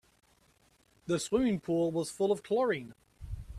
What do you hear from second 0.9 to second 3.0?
The swimming pool was full of chlorine.